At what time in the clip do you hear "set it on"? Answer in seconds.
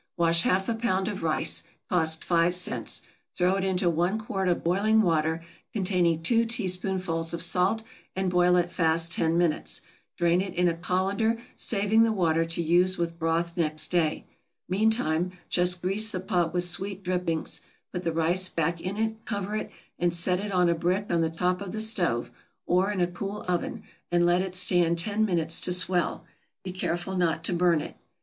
20.15-20.67